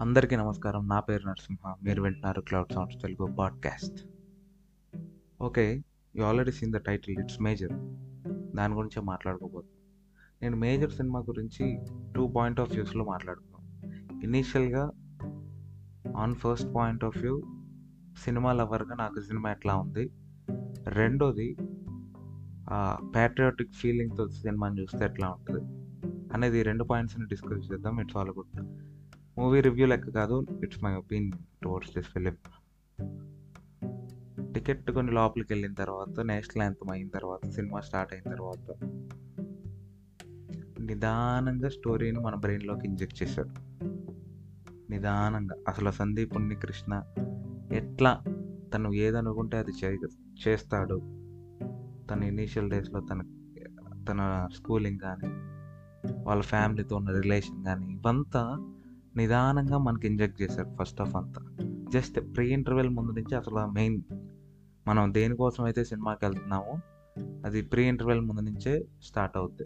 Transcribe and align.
అందరికీ 0.00 0.36
నమస్కారం. 0.36 0.88
నా 0.88 1.00
పేరు 1.00 1.28
నరసింహ. 1.28 1.74
మీరు 1.82 2.02
వింటున్నారు 2.02 2.40
Cloud 2.40 2.72
Sounds 2.72 3.02
Telugu 3.02 3.34
podcast 3.34 4.08
okay 5.42 5.82
you 6.16 6.24
already 6.24 6.52
seen 6.52 6.72
the 6.72 6.76
title 6.76 7.18
it's 7.18 7.42
Major 7.42 7.70
దాని 8.56 8.74
గురించే 8.74 9.02
మాట్లాడుకోబోతున్నాను 9.02 9.88
నేను 10.42 10.56
మేజర్ 10.56 10.92
సినిమా 10.92 11.20
గురించి 11.20 11.78
టూ 12.16 12.28
పాయింట్ 12.28 12.60
ఆఫ్ 12.60 12.72
వ్యూస్లో 12.72 13.04
మాట్లాడుకున్నాను 13.04 14.22
ఇనీషియల్గా 14.22 14.90
on 16.16 16.34
first 16.34 16.74
point 16.74 17.04
of 17.04 17.18
view 17.18 17.42
cinema 18.24 18.52
లవర్గా 18.52 18.94
నాకు 18.94 19.20
సినిమా 19.20 19.50
ఎట్లా 19.50 19.74
ఉంది? 19.74 20.10
రెండోది 20.86 21.56
ప్యాట్రియాటిక్ 23.14 23.72
ఫీలింగ్తో 23.72 24.28
సినిమాని 24.28 24.80
చూస్తే 24.80 25.04
ఎట్లా 25.04 25.28
ఉంటుంది? 25.28 25.64
అనేది 26.34 26.62
రెండు 26.62 26.84
పాయింట్స్ని 26.84 27.26
డిస్కస్ 27.26 27.72
చేద్దాం. 27.72 28.00
It's 28.00 28.16
all 28.16 28.28
good 28.28 28.69
movie 29.40 29.60
review 29.60 29.86
లెక్క 29.86 30.10
కాదు. 30.10 30.46
It's 30.62 30.84
my 30.84 30.94
opinion 30.94 31.32
towards 31.62 31.96
this 31.96 32.06
film 32.06 32.36
ticket 34.52 34.90
కొన్ని 34.90 35.12
లోపలికి 35.12 35.52
వెళ్ళిన 35.52 35.72
తర్వాత 35.72 36.20
నేషనల్ 36.20 36.62
యాంథమ్ 36.62 36.92
అయిన 36.92 37.08
తర్వాత 37.08 37.50
సినిమా 37.50 37.80
స్టార్ట్ 37.80 38.14
అయిన 38.14 38.30
తర్వాత 38.30 38.74
నిదానంగా 40.80 41.68
స్టోరీని 41.68 42.18
మన 42.18 42.34
బ్రెయిన్లోకి 42.34 42.86
ఇంజెక్ట్ 42.86 43.22
చేశాడు. 43.22 43.48
నిదానంగా. 44.90 45.56
అసలు 45.68 45.90
సందీప్ 45.90 46.32
కృష్ణ 46.62 47.02
ఎట్లా 47.72 48.22
తను 48.74 48.92
ఏదనుకుంటే 48.92 49.56
అది 49.56 49.70
చే 49.84 49.98
చేస్తాడు. 50.48 50.96
తన 52.10 52.22
ఇనీషియల్ 52.22 52.70
డేస్లో 52.70 53.00
తన 53.00 53.22
తన 54.08 54.48
స్కూలింగ్ 54.56 54.98
కానీ 54.98 55.28
వాళ్ళ 56.22 56.42
ఫ్యామిలీతో 56.42 56.96
ఉన్న 56.96 57.20
రిలేషన్ 57.20 57.64
కానీ 57.64 57.86
ఇవంతా 57.86 58.74
నిదానంగా 59.16 59.78
మనకి 59.78 60.06
ఇంజెక్ట్ 60.06 60.42
చేశారు 60.42 60.76
ఫస్ట్ 60.80 61.00
ఆఫ్ 61.00 61.16
అంతా. 61.16 61.56
జస్ట్ 61.92 62.20
ప్రీ 62.20 62.52
ఇంటర్వెల్ 62.52 62.88
ముందు 62.88 63.10
నుంచి 63.10 63.36
అసలు 63.36 63.72
మెయిన్ 63.72 64.02
మనం 64.88 65.14
దేనికోసం 65.14 65.64
అయితే 65.64 65.84
సినిమాకి 65.84 66.24
వెళ్తున్నామో 66.24 66.78
అది 67.44 67.62
ప్రీ 67.62 67.88
ఇంటర్వెల్ 67.88 68.20
ముందు 68.20 68.40
నుంచే 68.40 68.86
స్టార్ట్ 69.02 69.36
అవుద్ది. 69.36 69.64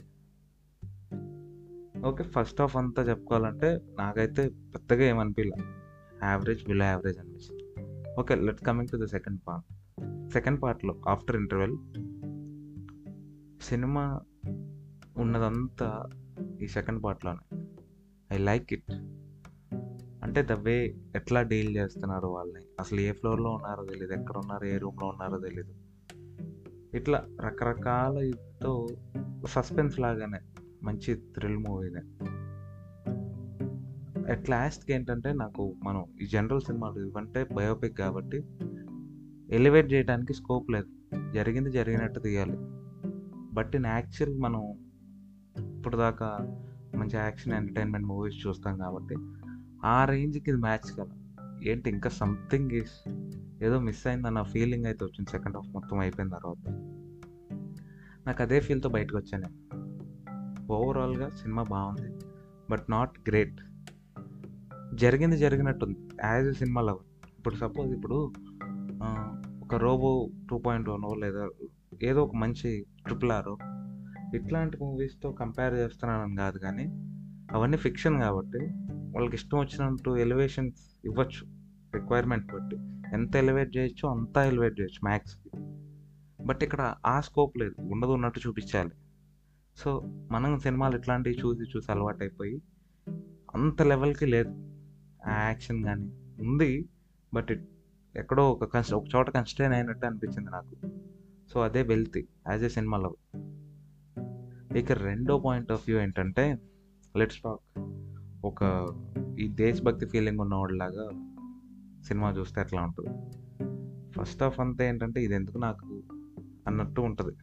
ఓకే 2.03 2.25
ఫస్ట్ 2.25 2.61
ఆఫ్ 2.61 2.77
అంతా 2.77 3.03
చెప్పుకోవాలంటే 3.03 3.81
నాకైతే 3.99 4.49
పెద్దగా 4.49 5.05
ఏమనిపించలే 5.05 5.65
యావరేజ్ 6.23 6.65
బిలో 6.65 6.85
యావరేజ్ 6.85 7.19
అనిపించింది 7.19 7.65
okay 8.21 8.35
let 8.35 8.61
coming 8.61 8.89
to 8.89 8.97
the 8.97 9.05
second 9.05 9.41
part 9.49 9.67
second 10.33 10.63
పార్ట్లో 10.63 11.01
ఆఫ్టర్ 11.09 11.37
ఇంటర్వెల్ 11.37 11.77
సినిమా 13.61 14.21
ఉన్నదంతా 15.19 16.09
ఈ 16.63 16.67
సెకండ్ 16.67 17.05
పార్ట్లోనే 17.05 17.59
ఐ 18.33 18.39
లైక్ 18.39 18.73
ఇట్ 18.73 18.93
అంటే 20.25 20.43
ద 20.43 20.53
వే 20.53 20.95
ఎట్లా 21.17 21.43
డీల్ 21.43 21.77
చేస్తున్నారు 21.77 22.27
వాళ్ళని? 22.27 22.65
అసలు 22.81 23.01
ఏ 23.01 23.13
ఫ్లోర్లో 23.13 23.51
ఉన్నారో 23.51 23.85
తెలియదు 23.85 24.13
ఎక్కడ 24.13 24.37
ఉన్నారో 24.37 24.67
ఏ 24.67 24.79
రూమ్లో 24.79 25.07
ఉన్నారో 25.07 25.39
తెలియదు 25.39 25.75
ఇట్లా 26.97 27.25
రకరకాల 27.41 28.19
ఇతో 28.19 28.89
సస్పెన్స్ 29.47 30.01
లాగానే 30.01 30.39
మంచి 30.83 31.15
థ్రిల్ 31.15 31.57
మూవీనే. 31.57 32.01
అట్ 34.33 34.51
లాస్ట్కి 34.51 34.93
ఏంటంటే 34.93 35.33
నాకు 35.33 35.75
మనం 35.83 36.05
ఈ 36.23 36.27
జనరల్ 36.27 36.61
సినిమాలు 36.61 37.07
ఇవంటే 37.07 37.47
బయోపిక్ 37.55 37.99
కాబట్టి 37.99 38.43
ఎలివేట్ 39.51 39.93
చేయడానికి 39.93 40.35
స్కోప్ 40.35 40.71
లేదు. 40.71 40.87
జరిగింది 41.33 41.71
జరిగినట్టు 41.73 42.21
తీయాలి. 42.21 42.57
బట్ 43.53 43.77
ఇన్ 43.77 43.87
యాక్చువల్ 43.87 44.39
మనం 44.39 44.63
ఇప్పుడు 45.77 45.97
దాకా 45.97 46.39
మంచి 46.97 47.17
యాక్షన్ 47.17 47.53
ఎంటర్టైన్మెంట్ 47.53 48.07
మూవీస్ 48.07 48.47
చూస్తాం 48.47 48.79
కాబట్టి 48.79 49.17
ఆ 49.85 50.05
రేంజ్కి 50.05 50.51
ఇది 50.51 50.61
మ్యాచ్ 50.61 50.97
కదా. 51.01 51.15
ఏంటి 51.63 51.91
ఇంకా 51.91 52.11
సంథింగ్ 52.11 52.71
ఈస్ 52.71 53.09
ఏదో 53.63 53.81
మిస్ 53.81 54.07
అయిందన్న 54.07 54.43
ఫీలింగ్ 54.43 54.87
అయితే 54.87 55.05
వచ్చింది 55.05 55.31
సెకండ్ 55.31 55.57
హాఫ్ 55.57 55.69
మొత్తం 55.75 55.99
అయిపోయిన 55.99 56.31
తర్వాత. 56.31 56.71
నాకు 58.27 58.43
అదే 58.43 58.61
ఫీల్తో 58.61 58.89
బయటకు 58.89 59.17
వచ్చాను. 59.17 59.49
ఓవరాల్గా 60.73 61.31
సినిమా 61.31 61.63
బాగుంది. 61.63 62.27
బట్ 62.71 62.91
నాట్ 62.91 63.29
గ్రేట్ 63.29 63.61
జరిగింది 64.95 65.37
జరిగినట్టుంది. 65.37 65.99
యాజ్ 66.25 66.47
ఎ 66.47 66.53
సినిమా 66.53 66.81
లవర్ 66.81 67.31
ఇప్పుడు 67.39 67.55
సపోజ్ 67.55 67.93
ఇప్పుడు 67.93 68.33
ఒక 69.63 69.75
రోబో 69.75 70.29
టూ 70.51 70.59
పాయింట్ 70.59 70.89
వన్ 70.89 71.21
లేదా 71.21 71.49
ఏదో 72.03 72.23
ఒక 72.23 72.37
మంచి 72.37 72.87
ట్రిపుల్ 73.07 73.33
ఆరో 73.33 73.59
ఇట్లాంటి 74.35 74.77
మూవీస్తో 74.77 75.33
కంపేర్ 75.33 75.75
చేస్తున్నానని 75.75 76.37
కాదు 76.37 76.59
కానీ 76.59 76.85
అవన్నీ 77.53 77.77
ఫిక్షన్ 77.77 78.21
కాబట్టి 78.21 78.59
వాళ్ళకి 79.15 79.37
ఇష్టం 79.37 79.59
వచ్చినట్టు 79.59 80.17
ఎలివేషన్స్ 80.17 80.83
ఇవ్వచ్చు 81.05 81.43
రిక్వైర్మెంట్ 81.95 82.53
బట్టి. 82.53 82.77
ఎంత 83.13 83.37
ఎలివేట్ 83.37 83.77
చేయొచ్చో 83.77 84.09
అంతా 84.09 84.45
ఎలివేట్ 84.45 84.81
చేయొచ్చు 84.81 85.01
మ్యాథ్స్ 85.05 85.39
బట్ 86.47 86.63
ఇక్కడ 86.63 86.95
ఆ 87.07 87.21
స్కోప్ 87.21 87.59
లేదు 87.59 87.75
ఉండదు 87.81 88.11
ఉన్నట్టు 88.11 88.41
చూపించాలి. 88.47 88.91
సో 89.77 90.01
మనం 90.31 90.59
సినిమాలు 90.59 90.97
ఇట్లాంటివి 90.97 91.37
చూసి 91.37 91.63
చూసి 91.77 91.93
అలవాటు 91.93 92.19
అయిపోయి 92.21 92.63
అంత 93.55 93.83
లెవెల్కి 93.83 94.27
లేదు. 94.27 94.49
ఆ 95.27 95.43
యాక్షన్ 95.43 95.85
కానీ 95.85 96.11
ఉంది 96.41 96.89
బట్ 97.35 97.51
ఇట్ 97.51 97.65
ఎక్కడో 98.17 98.51
ఒక 98.51 98.65
కన్స్ 98.65 98.95
ఒక 98.95 99.05
చోట 99.17 99.31
కన్స్టైన్ 99.31 99.73
అయినట్టు 99.73 100.07
అనిపించింది 100.07 100.51
నాకు. 100.51 100.91
సో 101.53 101.61
అదే 101.61 101.83
వెల్త్ 101.83 102.19
యాజ్ 102.49 102.65
ఏ 102.65 102.69
సినిమాలో 102.69 103.15
ఇక 104.77 104.93
రెండో 104.93 105.39
పాయింట్ 105.39 105.73
ఆఫ్ 105.73 105.85
వ్యూ 105.87 106.01
ఏంటంటే 106.01 106.59
లెట్స్ 107.17 107.39
టాక్ 107.39 107.81
ఒక 108.45 108.89
ఈ 109.39 109.49
దేశభక్తి 109.49 110.07
ఫీలింగ్ 110.07 110.39
ఉన్నవాడిలాగా 110.39 111.11
సినిమా 112.05 112.31
చూస్తే 112.31 112.61
ఎట్లా 112.61 112.83
ఉంటుంది. 112.83 113.13
ఫస్ట్ 114.13 114.43
ఆఫ్ 114.43 114.61
అంతా 114.61 114.85
ఏంటంటే 114.85 115.25
ఇది 115.25 115.35
ఎందుకు 115.35 115.59
నాకు 115.59 116.03
అన్నట్టు 116.67 117.01
ఉంటుంది. 117.01 117.37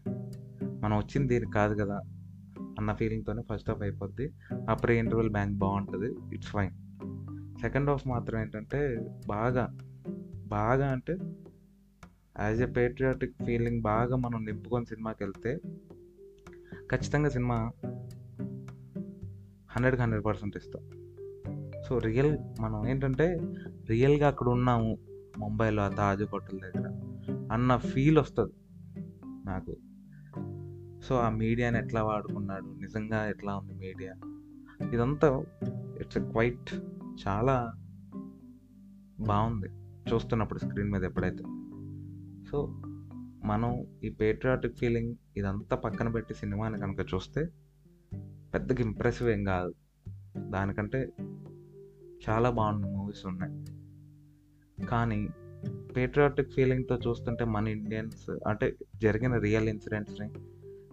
మనం 0.84 0.97
వచ్చింది 0.97 1.34
దీనికి 1.34 1.51
కాదు 1.51 1.73
కదా 1.84 2.01
అన్న 2.79 2.94
ఫీలింగ్తోనే 2.94 3.44
ఫస్ట్ 3.53 3.69
హాఫ్ 3.69 3.81
అయిపోద్ది. 3.81 4.34
ఆ 4.69 4.73
ప్రీ 4.73 5.00
ఇంటర్వెల్ 5.00 5.29
బ్యాంక్ 5.29 5.57
బాగుంటుంది. 5.57 6.35
ఇట్స్ 6.35 6.50
ఫైన్ 6.50 6.73
సెకండ్ 7.61 7.90
హాఫ్ 7.90 8.07
మాత్రం 8.07 8.40
ఏంటంటే 8.40 9.09
బాగా 9.28 9.78
బాగా 10.47 10.91
అంటే 10.91 11.17
యాజ్ 12.40 12.61
ఎ 12.61 12.66
పేట్రియాటిక్ 12.66 13.34
ఫీలింగ్ 13.45 13.81
బాగా 13.81 14.16
మనం 14.16 14.45
నింపుకొని 14.45 14.85
సినిమాకి 14.85 15.23
వెళ్తే 15.23 15.59
ఖచ్చితంగా 16.91 17.29
సినిమా 17.29 17.72
హండ్రెడ్కి 19.72 20.02
హండ్రెడ్ 20.02 20.26
పర్సెంట్ 20.26 20.58
ఇస్తాం. 20.58 20.84
సో 21.90 21.98
రియల్ 21.98 22.38
మనం 22.62 22.88
ఏంటంటే 22.88 23.40
రియల్గా 23.90 24.28
అక్కడ 24.28 24.50
ఉన్నాము 24.50 24.98
ముంబైలో 25.38 25.84
ఆ 25.84 25.88
తాజ్ 25.88 26.24
హోటల్ 26.24 26.59
దగ్గర 26.59 26.90
అన్న 27.52 27.78
ఫీల్ 27.78 28.18
వస్తుంది 28.18 28.54
నాకు. 29.46 29.78
సో 31.04 31.16
ఆ 31.16 31.30
మీడియాని 31.30 31.78
ఎట్లా 31.78 32.04
వాడుకున్నాడు 32.04 32.66
నిజంగా 32.66 33.26
ఎట్లా 33.26 33.56
ఉంది 33.56 33.74
మీడియా? 33.74 34.14
ఇదంతా 34.94 35.44
ఇట్స్ 36.00 36.18
క్వైట్ 36.18 36.74
చాలా 37.28 37.74
బాగుంది 39.20 39.68
చూస్తున్నప్పుడు 40.14 40.59
స్క్రీన్ 40.59 40.92
మీద 40.92 41.03
ఎప్పుడైతే. 41.03 41.44
సో 42.52 42.82
మనం 43.46 43.86
ఈ 44.03 44.09
పేట్రియాటిక్ 44.09 44.78
ఫీలింగ్ 44.78 45.16
ఇదంతా 45.38 45.76
పక్కన 45.76 46.09
పెట్టి 46.09 46.34
సినిమాని 46.34 46.80
కనుక 46.80 47.00
చూస్తే 47.00 47.48
పెద్దగా 48.53 48.81
ఇంప్రెసివ్ 48.81 49.29
ఏం 49.29 49.44
కాదు. 49.44 49.73
దానికంటే 50.50 51.13
చాలా 52.29 52.50
బాగున్న 52.50 52.85
మూవీస్ 52.85 53.25
ఉన్నాయి. 53.25 53.66
కానీ 54.85 55.28
పేట్రియాటిక్ 55.97 56.51
ఫీలింగ్తో 56.51 56.95
చూస్తుంటే 56.95 57.45
మన 57.45 57.67
ఇండియన్స్ 57.67 58.29
అంటే 58.47 58.75
జరిగిన 59.01 59.38
రియల్ 59.38 59.69
ఇన్సిడెంట్స్ని 59.69 60.29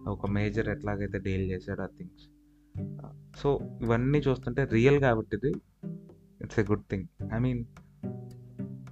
ఒక 0.07 0.29
మేజర్ 0.29 0.69
ఎట్లాగైతే 0.69 1.19
డీల్ 1.19 1.51
చేశాడు 1.51 1.81
ఆ 1.81 1.85
థింగ్స్ 1.85 2.29
సో 3.41 3.59
ఇవన్నీ 3.81 4.19
చూస్తుంటే 4.19 4.63
రియల్ 4.63 4.99
కాబట్టి 4.99 5.37
ఇది 5.37 5.53
it's 6.41 6.59
a 6.59 6.63
good 6.63 6.83
thing 6.91 7.03
I 7.33 7.39
mean 7.39 7.65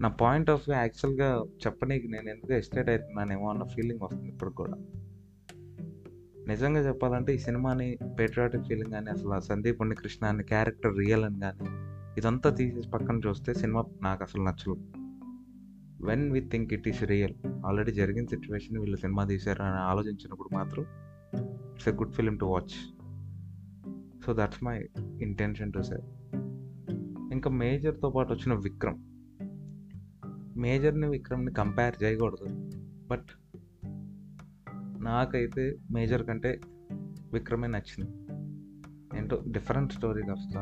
నా 0.02 0.10
పాయింట్ 0.10 0.50
ఆఫ్ 0.50 0.70
వ్యూ 0.70 0.80
యాక్చువల్గా 0.80 1.44
చెప్పనీకి 1.66 2.08
నేను 2.08 2.30
ఎందుకు 2.30 2.54
ఎస్టేట్ 2.54 2.90
అవుతున్నానేమో 2.90 3.50
అన్న 3.50 3.64
ఫీలింగ్ 3.64 4.00
వస్తుంది 4.04 4.28
ఇప్పుడు 4.28 4.50
కూడా. 4.50 4.74
నిజంగా 6.48 6.80
చెప్పాలంటే 6.80 7.36
ఈ 7.36 7.38
సినిమాని 7.38 7.98
పేట్రియాటిక్ 8.20 8.64
ఫీలింగ్ 8.64 8.92
కానీ 8.92 9.10
అసలు 9.10 9.40
సందీప్ 9.40 9.82
ఉండి 9.82 9.96
కృష్ణ 9.96 10.28
అనే 10.28 10.44
క్యారెక్టర్ 10.44 10.98
రియల్ 10.98 11.26
అని 11.26 11.40
కానీ 11.40 11.60
ఇదంతా 12.20 12.50
తీసేసి 12.50 12.90
పక్కన 12.90 13.20
చూస్తే 13.28 13.54
సినిమా 13.54 13.84
నాకు 14.04 14.24
అసలు 14.24 14.44
నచ్చలేదు 14.44 14.86
when 16.06 16.32
we 16.32 16.50
think 16.52 16.74
it 16.74 16.88
is 16.88 17.04
real 17.04 17.34
already 17.66 17.92
జరిగిన 17.92 18.26
సిచ్యువేషన్ 18.26 18.78
వీళ్ళు 18.78 18.98
సినిమా 18.98 19.26
తీశారు 19.26 19.62
అని 19.62 19.76
ఆలోచించినప్పుడు 19.76 20.50
మాత్రం 20.54 20.86
it's 21.74 21.88
a 21.88 21.92
good 21.92 22.14
film 22.14 22.38
to 22.38 22.46
watch 22.46 22.76
so 24.26 24.34
that's 24.34 24.64
my 24.64 24.90
intention 25.22 25.74
to 25.74 25.82
say 25.82 25.96
ఇంకా 27.32 27.50
మేజర్తో 27.50 28.10
పాటు 28.10 28.34
వచ్చిన 28.34 28.54
విక్రమ్. 28.54 28.98
మేజర్ని 30.60 31.10
విక్రమ్ని 31.10 31.54
కంపేర్ 31.54 32.04
చేయకూడదు. 32.04 32.72
బట్ 33.08 33.47
నాకైతే 35.08 35.64
మేజర్ 35.94 36.24
కంటే 36.28 36.52
విక్రమే 37.34 37.68
నచ్చింది. 37.68 38.12
ఏంటో 39.18 39.44
డిఫరెంట్ 39.52 39.94
స్టోరీ 39.94 40.24
వస్తా 40.32 40.62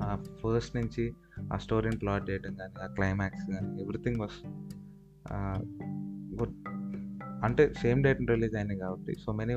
ఆ 0.00 0.16
ఫస్ట్ 0.40 0.76
నుంచి 0.76 1.04
ఆ 1.52 1.56
స్టోరీని 1.56 1.96
ప్లాట్ 1.96 2.24
చేయడం 2.30 2.54
కానీ 2.54 2.74
ఆ 2.82 2.86
క్లైమాక్స్ 2.86 3.44
కానీ 3.50 3.82
ఎవ్రీథింగ్ 3.82 4.20
వాస్ 4.20 4.38
గుడ్. 6.40 6.56
అంటే 7.44 7.64
సేమ్ 7.82 8.02
డేట్ 8.02 8.20
రిలీజ్ 8.30 8.56
అయినాయి 8.56 8.80
కాబట్టి 8.80 9.12
సో 9.24 9.32
మెనీ 9.32 9.54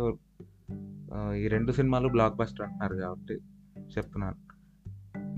ఈ 1.37 1.47
రెండు 1.47 1.71
సినిమాలు 1.71 2.07
బ్లాక్ 2.07 2.35
బస్టర్ 2.35 2.61
అంటున్నారు 2.61 2.95
కాబట్టి 2.95 3.35
చెప్తున్నాను. 3.97 4.39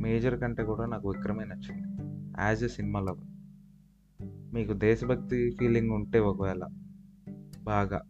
మేజర్ 0.02 0.40
కంటే 0.40 0.64
కూడా 0.64 0.86
నాకు 0.86 1.08
విక్రమే 1.10 1.46
నచ్చింది 1.46 1.88
యాజ్ 2.42 2.64
ఎ 2.64 2.68
సినిమా 2.68 3.00
లవర్. 3.00 3.32
మీకు 4.54 4.74
దేశభక్తి 4.74 5.40
ఫీలింగ్ 5.60 5.92
ఉంటే 5.92 6.20
ఒకవేళ 6.20 6.64
బాగా. 7.64 8.02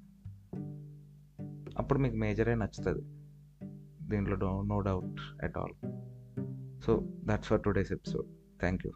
అప్పుడు 1.78 2.00
మీకు 2.00 2.16
మేజరే 2.16 2.56
నచ్చుతుంది. 2.56 3.04
దీంట్లో 4.10 4.62
no 4.62 4.82
doubt 4.82 5.46
at 5.46 5.58
all 5.58 5.74
so 6.84 7.08
that's 7.26 7.48
for 7.48 7.62
today's 7.62 7.92
episode 7.92 8.60
thank 8.60 8.88
you 8.88 8.92